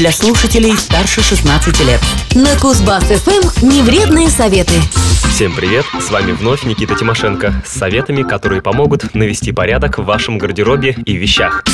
[0.00, 2.00] для слушателей старше 16 лет.
[2.34, 4.72] На Кузбасс-ФМ невредные советы.
[5.30, 5.84] Всем привет!
[6.00, 11.16] С вами вновь Никита Тимошенко с советами, которые помогут навести порядок в вашем гардеробе и
[11.16, 11.64] вещах.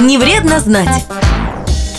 [0.00, 1.04] Не вредно знать.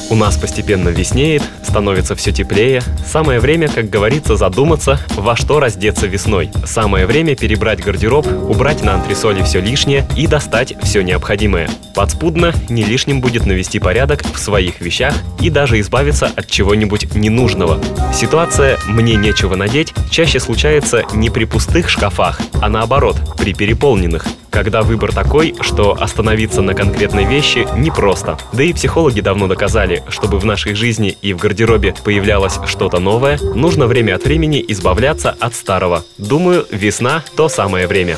[0.09, 2.83] У нас постепенно веснеет, становится все теплее.
[3.05, 6.51] Самое время, как говорится, задуматься, во что раздеться весной.
[6.65, 11.70] Самое время перебрать гардероб, убрать на антресоли все лишнее и достать все необходимое.
[11.95, 17.81] Подспудно не лишним будет навести порядок в своих вещах и даже избавиться от чего-нибудь ненужного.
[18.13, 24.81] Ситуация «мне нечего надеть» чаще случается не при пустых шкафах, а наоборот, при переполненных когда
[24.83, 28.38] выбор такой, что остановиться на конкретной вещи непросто.
[28.53, 33.38] Да и психологи давно доказали, чтобы в нашей жизни и в гардеробе появлялось что-то новое,
[33.55, 36.03] нужно время от времени избавляться от старого.
[36.17, 38.17] Думаю, весна– то самое время.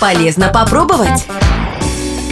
[0.00, 1.24] Полезно попробовать.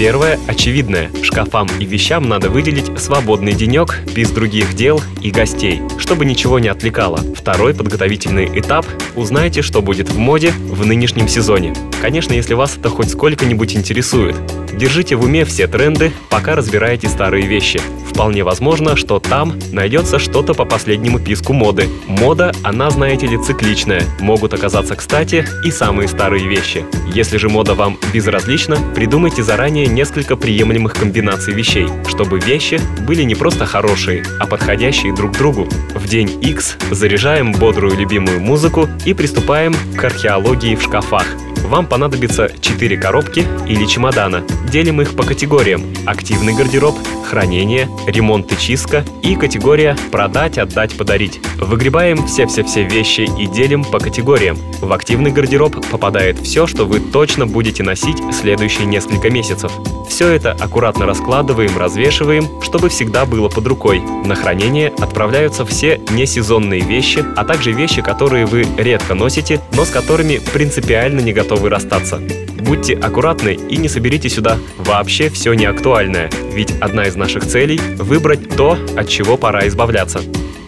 [0.02, 1.12] Первое– очевидное.
[1.22, 6.66] Шкафам и вещам надо выделить свободный денек без других дел и гостей, чтобы ничего не
[6.66, 7.20] отвлекало.
[7.36, 11.72] Второй подготовительный этап– узнайте, что будет в моде в нынешнем сезоне.
[12.00, 14.34] Конечно, если вас это хоть сколько-нибудь интересует.
[14.76, 17.80] Держите в уме все тренды, пока разбираете старые вещи.
[18.10, 21.88] Вполне возможно, что там найдется что-то по последнему писку моды.
[22.06, 24.02] Мода, она, знаете ли, цикличная.
[24.20, 26.84] Могут оказаться кстати и самые старые вещи.
[27.14, 33.34] Если же мода вам безразлична, придумайте заранее несколько приемлемых комбинаций вещей, чтобы вещи были не
[33.34, 35.68] просто хорошие, а подходящие друг другу.
[35.94, 41.26] В день X заряжаем бодрую любимую музыку и приступаем к археологии в шкафах.
[41.64, 44.44] Вам понадобится 4 коробки или чемодана.
[44.72, 45.84] Делим их по категориям.
[46.06, 51.42] Активный гардероб, хранение, ремонт и чистка и категория «продать, отдать, подарить».
[51.58, 54.56] Выгребаем все-все-все вещи и делим по категориям.
[54.80, 59.70] В активный гардероб попадает все, что вы точно будете носить следующие несколько месяцев.
[60.08, 64.00] Все это аккуратно раскладываем, развешиваем, чтобы всегда было под рукой.
[64.24, 69.90] На хранение отправляются все несезонные вещи, а также вещи, которые вы редко носите, но с
[69.90, 72.22] которыми принципиально не готовы расстаться.
[72.64, 78.56] Будьте аккуратны и не соберите сюда вообще все неактуальное, ведь одна из наших целей– выбрать
[78.56, 80.20] то, от чего пора избавляться.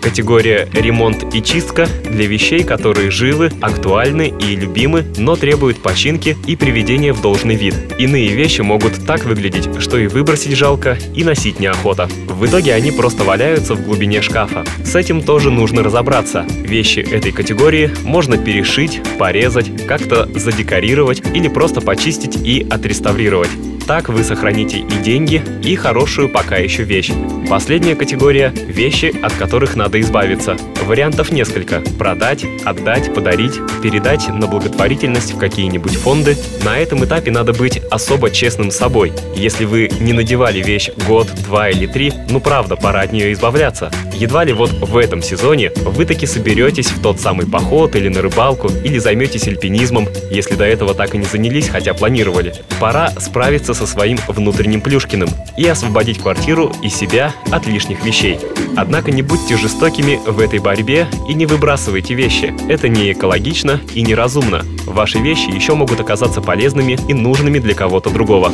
[0.04, 6.56] Категория «ремонт и чистка» для вещей, которые живы, актуальны и любимы, но требуют починки и
[6.56, 7.74] приведения в должный вид.
[7.98, 12.10] Иные вещи могут так выглядеть, что и выбросить жалко, и носить неохота.
[12.28, 14.66] В итоге они просто валяются в глубине шкафа.
[14.84, 16.44] С этим тоже нужно разобраться.
[16.50, 23.50] Вещи этой категории можно перешить, порезать, как-то задекорировать или просто почистить и отреставрировать.
[23.86, 27.10] Так вы сохраните и деньги, и хорошую пока еще вещь.
[27.50, 30.56] Последняя категория– вещи, от которых надо избавиться.
[30.84, 36.34] Вариантов несколько– продать, отдать, подарить, передать на благотворительность в какие-нибудь фонды.
[36.64, 39.12] На этом этапе надо быть особо честным с собой.
[39.36, 43.90] Если вы не надевали вещь год, два или три, ну правда, пора от нее избавляться.
[44.14, 48.22] Едва ли вот в этом сезоне вы таки соберетесь в тот самый поход или на
[48.22, 52.54] рыбалку, или займетесь альпинизмом, если до этого так и не занялись, хотя планировали.
[52.80, 58.38] Пора справиться со своим внутренним Плюшкиным и освободить квартиру и себя от лишних вещей.
[58.76, 62.54] Однако не будьте жестокими в этой борьбе и не выбрасывайте вещи.
[62.68, 64.64] Это не экологично и неразумно.
[64.86, 68.52] Ваши вещи еще могут оказаться полезными и нужными для кого-то другого.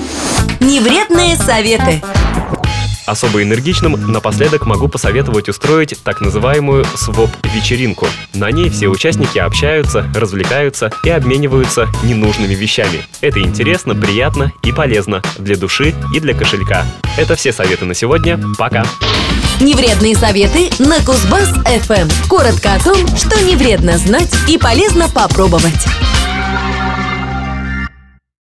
[0.61, 2.03] Невредные советы.
[3.11, 8.07] Особо энергичным напоследок могу посоветовать устроить так называемую своп-вечеринку.
[8.35, 13.05] На ней все участники общаются, развлекаются и обмениваются ненужными вещами.
[13.21, 16.87] Это интересно, приятно и полезно для души и для кошелька.
[17.19, 18.39] Это все советы на сегодня.
[18.57, 18.85] Пока!
[19.61, 22.29] Невредные советы на Кузбасс-ФМ.
[22.29, 25.85] Коротко о том, что не вредно знать и полезно попробовать.